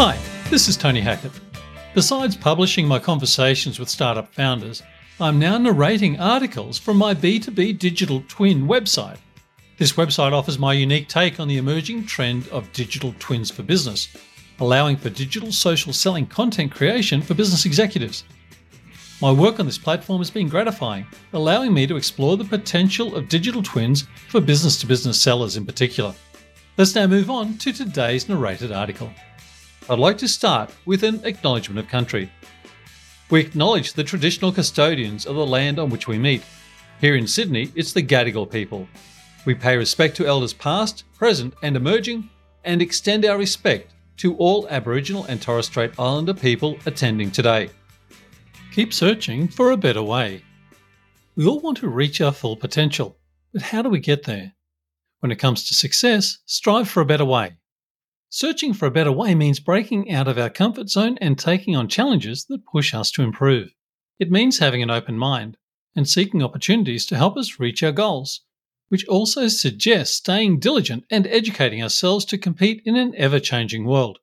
Hi, 0.00 0.16
this 0.48 0.68
is 0.68 0.76
Tony 0.76 1.00
Hackett. 1.00 1.32
Besides 1.92 2.36
publishing 2.36 2.86
my 2.86 3.00
conversations 3.00 3.80
with 3.80 3.88
startup 3.88 4.32
founders, 4.32 4.80
I'm 5.18 5.40
now 5.40 5.58
narrating 5.58 6.20
articles 6.20 6.78
from 6.78 6.96
my 6.96 7.14
B2B 7.14 7.80
digital 7.80 8.22
twin 8.28 8.68
website. 8.68 9.16
This 9.76 9.94
website 9.94 10.30
offers 10.30 10.56
my 10.56 10.72
unique 10.72 11.08
take 11.08 11.40
on 11.40 11.48
the 11.48 11.56
emerging 11.56 12.06
trend 12.06 12.46
of 12.50 12.72
digital 12.72 13.12
twins 13.18 13.50
for 13.50 13.64
business, 13.64 14.16
allowing 14.60 14.96
for 14.96 15.10
digital 15.10 15.50
social 15.50 15.92
selling 15.92 16.28
content 16.28 16.70
creation 16.70 17.20
for 17.20 17.34
business 17.34 17.66
executives. 17.66 18.22
My 19.20 19.32
work 19.32 19.58
on 19.58 19.66
this 19.66 19.78
platform 19.78 20.18
has 20.18 20.30
been 20.30 20.48
gratifying, 20.48 21.08
allowing 21.32 21.74
me 21.74 21.88
to 21.88 21.96
explore 21.96 22.36
the 22.36 22.44
potential 22.44 23.16
of 23.16 23.28
digital 23.28 23.64
twins 23.64 24.06
for 24.28 24.40
business 24.40 24.78
to 24.78 24.86
business 24.86 25.20
sellers 25.20 25.56
in 25.56 25.66
particular. 25.66 26.14
Let's 26.76 26.94
now 26.94 27.08
move 27.08 27.30
on 27.30 27.58
to 27.58 27.72
today's 27.72 28.28
narrated 28.28 28.70
article. 28.70 29.10
I'd 29.90 29.98
like 29.98 30.18
to 30.18 30.28
start 30.28 30.70
with 30.84 31.02
an 31.02 31.22
acknowledgement 31.24 31.78
of 31.78 31.88
country. 31.88 32.30
We 33.30 33.40
acknowledge 33.40 33.94
the 33.94 34.04
traditional 34.04 34.52
custodians 34.52 35.24
of 35.24 35.34
the 35.34 35.46
land 35.46 35.78
on 35.78 35.88
which 35.88 36.06
we 36.06 36.18
meet. 36.18 36.42
Here 37.00 37.16
in 37.16 37.26
Sydney, 37.26 37.72
it's 37.74 37.94
the 37.94 38.02
Gadigal 38.02 38.50
people. 38.50 38.86
We 39.46 39.54
pay 39.54 39.78
respect 39.78 40.14
to 40.18 40.26
elders 40.26 40.52
past, 40.52 41.04
present, 41.14 41.54
and 41.62 41.74
emerging, 41.74 42.28
and 42.64 42.82
extend 42.82 43.24
our 43.24 43.38
respect 43.38 43.94
to 44.18 44.36
all 44.36 44.68
Aboriginal 44.68 45.24
and 45.24 45.40
Torres 45.40 45.66
Strait 45.66 45.92
Islander 45.98 46.34
people 46.34 46.76
attending 46.84 47.30
today. 47.30 47.70
Keep 48.74 48.92
searching 48.92 49.48
for 49.48 49.70
a 49.70 49.76
better 49.78 50.02
way. 50.02 50.42
We 51.34 51.46
all 51.46 51.60
want 51.60 51.78
to 51.78 51.88
reach 51.88 52.20
our 52.20 52.32
full 52.32 52.56
potential, 52.56 53.16
but 53.54 53.62
how 53.62 53.80
do 53.80 53.88
we 53.88 54.00
get 54.00 54.24
there? 54.24 54.52
When 55.20 55.32
it 55.32 55.38
comes 55.38 55.64
to 55.64 55.74
success, 55.74 56.40
strive 56.44 56.90
for 56.90 57.00
a 57.00 57.06
better 57.06 57.24
way. 57.24 57.54
Searching 58.30 58.74
for 58.74 58.84
a 58.84 58.90
better 58.90 59.10
way 59.10 59.34
means 59.34 59.58
breaking 59.58 60.12
out 60.12 60.28
of 60.28 60.36
our 60.36 60.50
comfort 60.50 60.90
zone 60.90 61.16
and 61.18 61.38
taking 61.38 61.74
on 61.74 61.88
challenges 61.88 62.44
that 62.44 62.66
push 62.66 62.92
us 62.92 63.10
to 63.12 63.22
improve. 63.22 63.74
It 64.18 64.30
means 64.30 64.58
having 64.58 64.82
an 64.82 64.90
open 64.90 65.16
mind 65.16 65.56
and 65.96 66.06
seeking 66.06 66.42
opportunities 66.42 67.06
to 67.06 67.16
help 67.16 67.38
us 67.38 67.58
reach 67.58 67.82
our 67.82 67.90
goals, 67.90 68.42
which 68.88 69.06
also 69.06 69.48
suggests 69.48 70.16
staying 70.16 70.60
diligent 70.60 71.04
and 71.10 71.26
educating 71.26 71.82
ourselves 71.82 72.26
to 72.26 72.36
compete 72.36 72.82
in 72.84 72.96
an 72.96 73.14
ever 73.16 73.40
changing 73.40 73.86
world. 73.86 74.18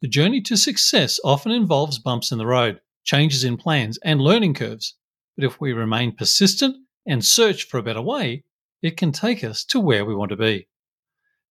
The 0.00 0.08
journey 0.08 0.40
to 0.42 0.56
success 0.56 1.20
often 1.22 1.52
involves 1.52 1.98
bumps 1.98 2.32
in 2.32 2.38
the 2.38 2.46
road, 2.46 2.80
changes 3.04 3.44
in 3.44 3.58
plans, 3.58 3.98
and 3.98 4.22
learning 4.22 4.54
curves. 4.54 4.94
But 5.36 5.44
if 5.44 5.60
we 5.60 5.72
remain 5.74 6.16
persistent 6.16 6.76
and 7.06 7.22
search 7.22 7.64
for 7.64 7.76
a 7.76 7.82
better 7.82 8.02
way, 8.02 8.44
it 8.80 8.96
can 8.96 9.12
take 9.12 9.44
us 9.44 9.64
to 9.64 9.80
where 9.80 10.04
we 10.06 10.14
want 10.14 10.30
to 10.30 10.36
be. 10.36 10.68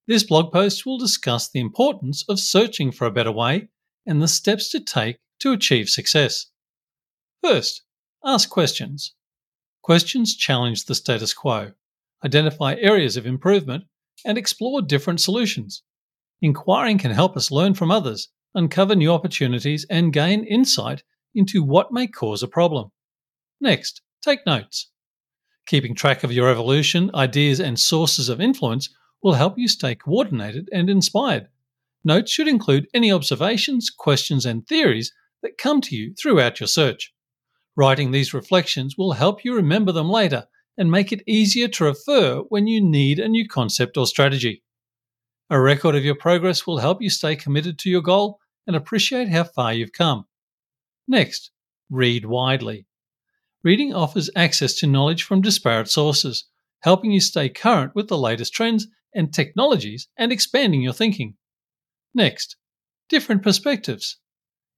This 0.08 0.23
blog 0.23 0.53
post 0.53 0.86
will 0.86 0.97
discuss 0.97 1.50
the 1.50 1.59
importance 1.59 2.23
of 2.30 2.39
searching 2.39 2.94
for 2.94 3.05
a 3.05 3.11
better 3.11 3.31
way 3.31 3.67
and 4.05 4.22
the 4.22 4.27
steps 4.30 4.69
to 4.69 4.80
take 4.80 5.19
to 5.39 5.52
achieve 5.52 5.89
success. 5.89 6.47
First, 7.44 7.83
ask 8.23 8.49
questions. 8.49 9.14
Questions 9.81 10.36
challenge 10.36 10.86
the 10.86 10.95
status 10.95 11.33
quo, 11.33 11.73
identify 12.23 12.75
areas 12.75 13.17
of 13.17 13.25
improvement, 13.25 13.83
and 14.25 14.38
explore 14.38 14.81
different 14.81 15.19
solutions. 15.19 15.83
Inquiring 16.42 16.97
can 16.97 17.11
help 17.11 17.36
us 17.36 17.52
learn 17.52 17.73
from 17.73 17.92
others, 17.92 18.30
uncover 18.55 18.95
new 18.95 19.11
opportunities, 19.11 19.86
and 19.89 20.14
gain 20.14 20.45
insight 20.45 21.03
into 21.36 21.61
what 21.61 21.92
may 21.92 22.08
cause 22.08 22.42
a 22.42 22.47
problem. 22.47 22.92
Next, 23.59 24.02
take 24.21 24.45
notes. 24.45 24.89
Keeping 25.66 25.95
track 25.95 26.23
of 26.23 26.31
your 26.31 26.49
evolution, 26.49 27.11
ideas, 27.14 27.59
and 27.59 27.77
sources 27.77 28.30
of 28.30 28.39
influence 28.39 28.89
will 29.22 29.34
help 29.34 29.58
you 29.58 29.68
stay 29.68 29.96
coordinated 29.96 30.70
and 30.72 30.90
inspired. 30.90 31.48
Notes 32.04 32.32
should 32.32 32.48
include 32.48 32.88
any 32.94 33.12
observations, 33.12 33.90
questions, 33.90 34.45
and 34.45 34.67
theories 34.67 35.14
that 35.42 35.58
come 35.58 35.82
to 35.82 35.95
you 35.95 36.14
throughout 36.14 36.60
your 36.60 36.67
search. 36.67 37.14
Writing 37.76 38.11
these 38.11 38.33
reflections 38.33 38.98
will 38.98 39.14
help 39.14 39.44
you 39.44 39.56
remember 39.56 39.92
them 39.92 40.10
later 40.10 40.48
and 40.77 40.92
make 40.92 41.11
it 41.11 41.23
easier 41.27 41.67
to 41.67 41.83
refer 41.83 42.39
when 42.50 42.67
you 42.67 42.82
need 42.82 43.20
a 43.20 43.27
new 43.27 43.48
concept 43.48 43.98
or 43.98 44.08
strategy. 44.08 44.64
A 45.50 45.60
record 45.60 45.95
of 45.95 46.06
your 46.06 46.16
progress 46.16 46.67
will 46.67 46.80
help 46.80 47.02
you 47.02 47.10
stay 47.10 47.36
committed 47.36 47.80
to 47.80 47.89
your 47.89 48.02
goal 48.02 48.39
and 48.66 48.76
appreciate 48.76 49.30
how 49.30 49.44
far 49.44 49.73
you've 49.73 49.94
come. 49.94 50.26
Next, 51.08 51.52
read 51.89 52.26
widely. 52.26 52.86
Reading 53.64 53.94
offers 53.94 54.30
access 54.36 54.73
to 54.76 54.88
knowledge 54.88 55.23
from 55.23 55.42
disparate 55.42 55.89
sources, 55.89 56.45
helping 56.82 57.11
you 57.11 57.20
stay 57.20 57.50
current 57.50 57.95
with 57.95 58.08
the 58.08 58.17
latest 58.17 58.54
trends 58.54 58.88
and 59.17 59.33
technologies 59.33 60.08
and 60.16 60.32
expanding 60.32 60.82
your 60.82 60.94
thinking. 60.94 61.36
Next, 62.14 62.55
different 63.10 63.44
perspectives. 63.44 64.17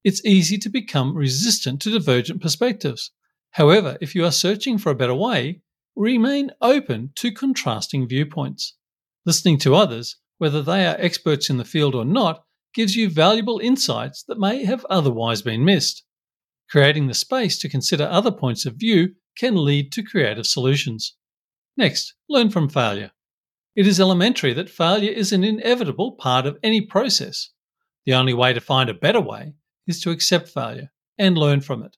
It's 0.03 0.25
easy 0.25 0.57
to 0.59 0.69
become 0.69 1.15
resistant 1.15 1.81
to 1.81 1.91
divergent 1.91 2.41
perspectives. 2.41 3.11
However, 3.51 3.97
if 4.01 4.15
you 4.15 4.25
are 4.25 4.31
searching 4.31 4.77
for 4.77 4.89
a 4.89 4.95
better 4.95 5.13
way, 5.13 5.61
remain 5.95 6.51
open 6.61 7.11
to 7.15 7.31
contrasting 7.31 8.07
viewpoints. 8.07 8.75
Listening 9.25 9.57
to 9.59 9.75
others, 9.75 10.15
whether 10.37 10.61
they 10.61 10.85
are 10.87 10.95
experts 10.97 11.49
in 11.49 11.57
the 11.57 11.65
field 11.65 11.93
or 11.93 12.05
not, 12.05 12.43
gives 12.73 12.95
you 12.95 13.09
valuable 13.09 13.59
insights 13.59 14.23
that 14.23 14.39
may 14.39 14.63
have 14.63 14.85
otherwise 14.89 15.41
been 15.41 15.65
missed. 15.65 16.03
Creating 16.69 17.07
the 17.07 17.13
space 17.13 17.57
to 17.59 17.67
consider 17.67 18.05
other 18.05 18.31
points 18.31 18.65
of 18.65 18.75
view 18.75 19.15
can 19.37 19.55
lead 19.55 19.91
to 19.91 20.03
creative 20.03 20.45
solutions. 20.45 21.15
Next, 21.75 22.13
learn 22.29 22.49
from 22.49 22.69
failure. 22.69 23.11
It 23.75 23.87
is 23.87 23.99
elementary 23.99 24.53
that 24.53 24.69
failure 24.69 25.11
is 25.11 25.31
an 25.31 25.43
inevitable 25.43 26.13
part 26.13 26.45
of 26.45 26.57
any 26.63 26.81
process. 26.81 27.49
The 28.05 28.13
only 28.13 28.33
way 28.33 28.53
to 28.53 28.61
find 28.61 28.89
a 28.89 28.93
better 28.93 29.21
way 29.21 29.53
is 29.87 30.01
to 30.01 30.11
accept 30.11 30.49
failure 30.49 30.91
and 31.17 31.37
learn 31.37 31.61
from 31.61 31.83
it. 31.83 31.95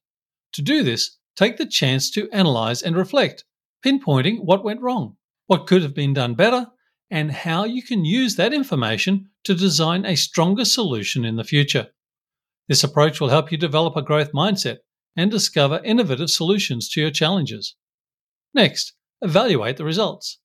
To 0.53 0.61
do 0.61 0.83
this, 0.83 1.17
take 1.35 1.57
the 1.57 1.65
chance 1.65 2.11
to 2.11 2.29
analyze 2.31 2.81
and 2.81 2.95
reflect, 2.95 3.45
pinpointing 3.85 4.43
what 4.43 4.63
went 4.63 4.81
wrong, 4.81 5.15
what 5.47 5.67
could 5.67 5.81
have 5.81 5.95
been 5.95 6.13
done 6.13 6.35
better, 6.35 6.67
and 7.09 7.31
how 7.31 7.63
you 7.63 7.81
can 7.81 8.05
use 8.05 8.35
that 8.35 8.53
information 8.53 9.29
to 9.43 9.55
design 9.55 10.05
a 10.05 10.15
stronger 10.15 10.65
solution 10.65 11.25
in 11.25 11.35
the 11.35 11.43
future. 11.43 11.88
This 12.67 12.83
approach 12.83 13.19
will 13.19 13.29
help 13.29 13.51
you 13.51 13.57
develop 13.57 13.95
a 13.95 14.01
growth 14.01 14.31
mindset 14.33 14.77
and 15.15 15.31
discover 15.31 15.81
innovative 15.83 16.29
solutions 16.29 16.89
to 16.89 17.01
your 17.01 17.11
challenges. 17.11 17.75
Next, 18.53 18.93
evaluate 19.21 19.77
the 19.77 19.85
results. 19.85 20.39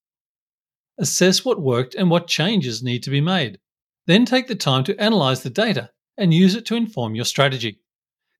Assess 0.97 1.45
what 1.45 1.61
worked 1.61 1.95
and 1.95 2.09
what 2.09 2.27
changes 2.27 2.81
need 2.81 3.03
to 3.03 3.09
be 3.09 3.21
made. 3.21 3.59
Then 4.07 4.25
take 4.25 4.47
the 4.47 4.55
time 4.55 4.83
to 4.85 4.99
analyze 5.01 5.43
the 5.43 5.49
data 5.49 5.91
and 6.17 6.33
use 6.33 6.55
it 6.55 6.65
to 6.67 6.75
inform 6.75 7.15
your 7.15 7.25
strategy. 7.25 7.81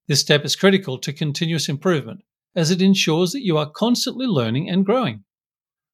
This 0.06 0.20
step 0.20 0.44
is 0.44 0.56
critical 0.56 0.98
to 0.98 1.12
continuous 1.12 1.68
improvement 1.68 2.22
as 2.56 2.70
it 2.70 2.82
ensures 2.82 3.32
that 3.32 3.44
you 3.44 3.58
are 3.58 3.70
constantly 3.70 4.26
learning 4.26 4.68
and 4.68 4.84
growing. 4.84 5.24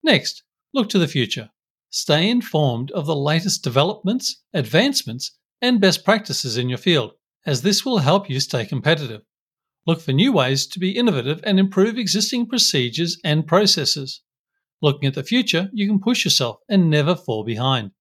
Next, 0.02 0.44
look 0.72 0.88
to 0.90 0.98
the 0.98 1.08
future. 1.08 1.50
Stay 1.90 2.28
informed 2.30 2.90
of 2.92 3.06
the 3.06 3.16
latest 3.16 3.62
developments, 3.62 4.42
advancements, 4.52 5.36
and 5.60 5.80
best 5.80 6.04
practices 6.04 6.56
in 6.56 6.68
your 6.68 6.78
field 6.78 7.12
as 7.46 7.62
this 7.62 7.84
will 7.84 7.98
help 7.98 8.30
you 8.30 8.40
stay 8.40 8.64
competitive. 8.64 9.22
Look 9.86 10.00
for 10.00 10.12
new 10.12 10.32
ways 10.32 10.66
to 10.68 10.78
be 10.78 10.96
innovative 10.96 11.40
and 11.44 11.58
improve 11.58 11.98
existing 11.98 12.46
procedures 12.46 13.18
and 13.22 13.46
processes. 13.46 14.22
Looking 14.84 15.06
at 15.06 15.14
the 15.14 15.22
future, 15.22 15.70
you 15.72 15.86
can 15.86 15.98
push 15.98 16.26
yourself 16.26 16.58
and 16.68 16.90
never 16.90 17.16
fall 17.16 17.42
behind. 17.42 17.92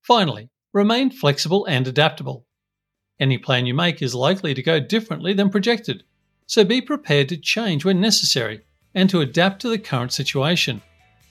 Finally, 0.00 0.48
remain 0.72 1.10
flexible 1.10 1.64
and 1.64 1.88
adaptable. 1.88 2.46
Any 3.18 3.36
plan 3.36 3.66
you 3.66 3.74
make 3.74 4.00
is 4.00 4.14
likely 4.14 4.54
to 4.54 4.62
go 4.62 4.78
differently 4.78 5.32
than 5.32 5.50
projected, 5.50 6.04
so 6.46 6.62
be 6.62 6.80
prepared 6.80 7.28
to 7.30 7.36
change 7.36 7.84
when 7.84 8.00
necessary 8.00 8.60
and 8.94 9.10
to 9.10 9.22
adapt 9.22 9.60
to 9.62 9.68
the 9.68 9.76
current 9.76 10.12
situation. 10.12 10.80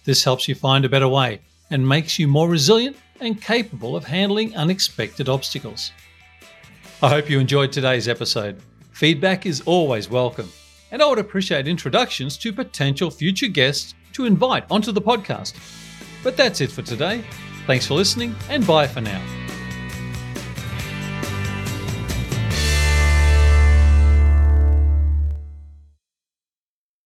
This 0.04 0.26
helps 0.26 0.50
you 0.50 0.56
find 0.56 0.84
a 0.84 0.90
better 0.90 1.08
way 1.08 1.40
and 1.72 1.88
makes 1.88 2.20
you 2.20 2.28
more 2.28 2.50
resilient 2.50 2.98
and 3.22 3.42
capable 3.42 3.96
of 3.96 4.04
handling 4.04 4.54
unexpected 4.58 5.30
obstacles. 5.30 5.94
I 7.02 7.08
hope 7.08 7.30
you 7.30 7.40
enjoyed 7.40 7.72
today's 7.72 8.10
episode. 8.10 8.62
Feedback 8.92 9.46
is 9.46 9.62
always 9.62 10.10
welcome, 10.10 10.52
and 10.92 11.02
I 11.02 11.08
would 11.08 11.20
appreciate 11.20 11.68
introductions 11.68 12.38
to 12.38 12.54
potential 12.54 13.12
future 13.12 13.48
guests 13.48 13.94
to 14.14 14.26
invite 14.26 14.66
onto 14.70 14.92
the 14.92 15.02
podcast. 15.02 15.54
But 16.24 16.36
that's 16.36 16.62
it 16.62 16.72
for 16.72 16.82
today. 16.82 17.24
Thanks 17.68 17.88
for 17.88 17.94
listening, 17.94 18.36
and 18.50 18.66
bye 18.66 18.88
for 18.88 19.02
now. 19.02 19.39